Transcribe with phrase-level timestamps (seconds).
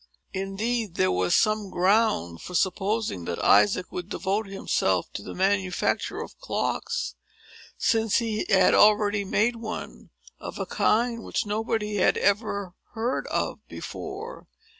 [0.33, 6.19] Indeed, there was some ground for supposing that Isaac would devote himself to the manufacture
[6.21, 7.13] of clocks;
[7.77, 10.09] since he had already made one,
[10.39, 14.47] of a kind which nobody had ever heard of before.